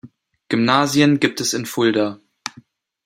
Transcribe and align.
Gymnasien 0.49 1.19
gibt 1.19 1.41
es 1.41 1.53
in 1.53 1.67
Fulda. 1.67 2.19